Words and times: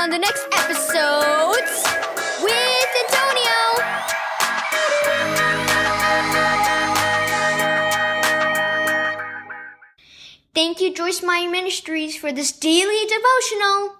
on 0.00 0.08
the 0.08 0.18
next 0.18 0.46
episode 0.52 1.60
with 2.42 2.88
Antonio. 3.04 3.60
Thank 10.54 10.80
you, 10.80 10.94
Joyce 10.94 11.22
Meyer 11.22 11.50
Ministries, 11.50 12.16
for 12.16 12.32
this 12.32 12.50
daily 12.50 13.04
devotional. 13.06 13.96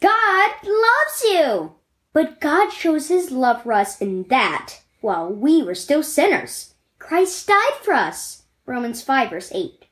God 0.00 0.50
loves 0.64 1.22
you! 1.22 1.74
But 2.12 2.40
God 2.40 2.72
shows 2.72 3.06
his 3.06 3.30
love 3.30 3.62
for 3.62 3.72
us 3.72 4.00
in 4.00 4.24
that, 4.24 4.80
while 5.00 5.32
we 5.32 5.62
were 5.62 5.76
still 5.76 6.02
sinners, 6.02 6.74
Christ 6.98 7.46
died 7.46 7.78
for 7.80 7.94
us. 7.94 8.42
Romans 8.66 9.02
5 9.02 9.30
verse 9.30 9.52
8. 9.54 9.84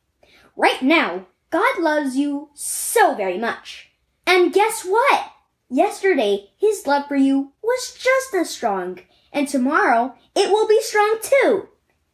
Right 0.56 0.82
now, 0.82 1.26
God 1.50 1.78
loves 1.78 2.16
you 2.16 2.48
so 2.54 3.14
very 3.14 3.38
much. 3.38 3.85
And 4.26 4.52
guess 4.52 4.84
what? 4.84 5.32
Yesterday, 5.68 6.50
his 6.56 6.86
love 6.86 7.06
for 7.08 7.16
you 7.16 7.52
was 7.62 7.96
just 7.98 8.34
as 8.34 8.50
strong, 8.50 9.00
and 9.32 9.48
tomorrow 9.48 10.14
it 10.34 10.50
will 10.50 10.66
be 10.66 10.80
strong 10.82 11.18
too. 11.22 11.68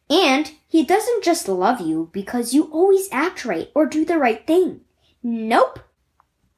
And 0.09 0.51
he 0.67 0.83
doesn't 0.83 1.23
just 1.23 1.47
love 1.47 1.81
you 1.81 2.09
because 2.13 2.53
you 2.53 2.65
always 2.65 3.09
act 3.11 3.45
right 3.45 3.71
or 3.73 3.85
do 3.85 4.05
the 4.05 4.17
right 4.17 4.45
thing. 4.45 4.81
Nope. 5.21 5.79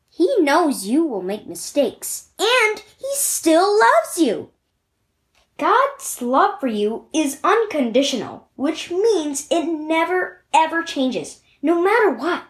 He 0.10 0.40
knows 0.40 0.88
you 0.88 1.06
will 1.06 1.22
make 1.22 1.46
mistakes, 1.46 2.30
and 2.40 2.80
he 2.98 3.10
still 3.16 3.78
loves 3.78 4.18
you. 4.18 4.52
God's 5.58 6.22
love 6.22 6.60
for 6.60 6.68
you 6.68 7.08
is 7.14 7.40
unconditional, 7.44 8.50
which 8.56 8.92
means 8.92 9.48
it 9.50 9.66
never 9.66 10.44
ever 10.54 10.84
changes, 10.84 11.42
no 11.62 11.82
matter 11.82 12.10
what. 12.10 12.44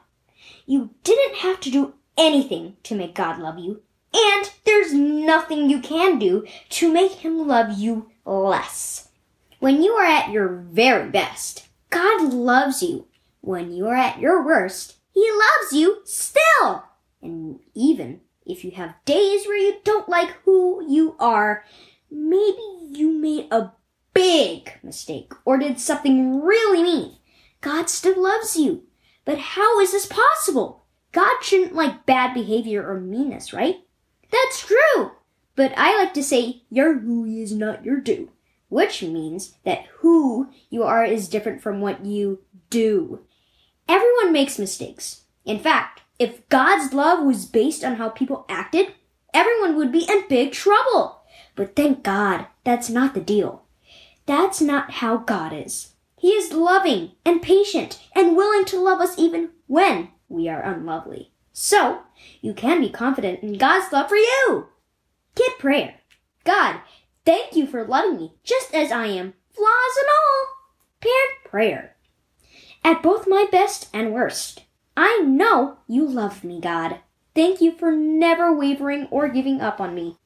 You 0.65 0.91
didn't 1.03 1.37
have 1.37 1.59
to 1.61 1.71
do 1.71 1.93
anything 2.17 2.77
to 2.83 2.95
make 2.95 3.15
God 3.15 3.39
love 3.39 3.59
you, 3.59 3.81
and 4.13 4.51
there's 4.65 4.93
nothing 4.93 5.69
you 5.69 5.79
can 5.79 6.19
do 6.19 6.45
to 6.69 6.91
make 6.91 7.13
him 7.13 7.47
love 7.47 7.77
you 7.77 8.11
less. 8.25 9.09
When 9.59 9.81
you 9.81 9.93
are 9.93 10.05
at 10.05 10.31
your 10.31 10.47
very 10.47 11.09
best, 11.09 11.67
God 11.89 12.33
loves 12.33 12.83
you. 12.83 13.07
When 13.41 13.71
you 13.71 13.87
are 13.87 13.95
at 13.95 14.19
your 14.19 14.43
worst, 14.43 14.97
he 15.11 15.29
loves 15.31 15.73
you 15.73 16.01
still. 16.03 16.83
And 17.21 17.59
even 17.73 18.21
if 18.45 18.63
you 18.63 18.71
have 18.71 19.03
days 19.05 19.45
where 19.45 19.57
you 19.57 19.77
don't 19.83 20.09
like 20.09 20.29
who 20.45 20.85
you 20.87 21.15
are, 21.19 21.63
maybe 22.11 22.61
you 22.89 23.11
made 23.11 23.47
a 23.51 23.71
big 24.13 24.73
mistake 24.83 25.33
or 25.43 25.57
did 25.57 25.79
something 25.79 26.41
really 26.41 26.83
mean, 26.83 27.17
God 27.61 27.89
still 27.89 28.21
loves 28.21 28.55
you. 28.55 28.83
But 29.25 29.39
how 29.39 29.79
is 29.79 29.91
this 29.91 30.05
possible? 30.05 30.84
God 31.15 31.41
shouldn't 31.41 31.73
like 31.73 32.05
bad 32.05 32.33
behavior 32.33 32.85
or 32.85 32.99
meanness, 32.99 33.53
right? 33.53 33.77
That's 34.33 34.59
true. 34.59 35.11
But 35.55 35.71
I 35.77 35.97
like 35.97 36.13
to 36.15 36.23
say, 36.23 36.63
your 36.69 36.99
who 36.99 37.23
is 37.23 37.53
not 37.53 37.85
your 37.85 38.01
do, 38.01 38.31
which 38.67 39.01
means 39.01 39.53
that 39.63 39.85
who 39.99 40.49
you 40.69 40.83
are 40.83 41.05
is 41.05 41.29
different 41.29 41.61
from 41.61 41.79
what 41.79 42.05
you 42.05 42.41
do. 42.69 43.21
Everyone 43.87 44.33
makes 44.33 44.59
mistakes. 44.59 45.21
In 45.45 45.57
fact, 45.57 46.01
if 46.19 46.49
God's 46.49 46.93
love 46.93 47.23
was 47.23 47.45
based 47.45 47.85
on 47.85 47.95
how 47.95 48.09
people 48.09 48.45
acted, 48.49 48.93
everyone 49.33 49.77
would 49.77 49.93
be 49.93 50.05
in 50.09 50.27
big 50.27 50.51
trouble. 50.51 51.21
But 51.55 51.77
thank 51.77 52.03
God, 52.03 52.47
that's 52.65 52.89
not 52.89 53.13
the 53.13 53.21
deal. 53.21 53.63
That's 54.25 54.59
not 54.59 54.91
how 54.91 55.15
God 55.15 55.53
is. 55.53 55.93
He 56.17 56.31
is 56.31 56.51
loving 56.51 57.11
and 57.25 57.41
patient 57.41 58.01
and 58.13 58.35
willing 58.35 58.65
to 58.65 58.81
love 58.81 58.99
us 58.99 59.17
even 59.17 59.51
when 59.67 60.09
we 60.29 60.47
are 60.49 60.61
unlovely. 60.61 61.31
So, 61.51 62.01
you 62.41 62.53
can 62.53 62.81
be 62.81 62.89
confident 62.89 63.41
in 63.41 63.57
God's 63.57 63.91
love 63.91 64.09
for 64.09 64.17
you. 64.17 64.67
Get 65.35 65.59
prayer. 65.59 66.01
God, 66.43 66.81
thank 67.25 67.55
you 67.55 67.65
for 67.65 67.85
loving 67.85 68.17
me 68.17 68.33
just 68.43 68.73
as 68.73 68.91
I 68.91 69.07
am, 69.07 69.33
flaws 69.53 69.97
and 69.97 70.09
all. 70.09 70.47
Parent 70.99 71.43
prayer. 71.45 71.95
At 72.83 73.01
both 73.01 73.27
my 73.27 73.47
best 73.51 73.89
and 73.93 74.13
worst, 74.13 74.63
I 74.97 75.19
know 75.19 75.79
you 75.87 76.07
love 76.07 76.43
me, 76.43 76.59
God. 76.59 76.99
Thank 77.33 77.61
you 77.61 77.71
for 77.71 77.91
never 77.91 78.55
wavering 78.55 79.07
or 79.11 79.27
giving 79.27 79.59
up 79.59 79.81
on 79.81 79.95
me. 79.95 80.17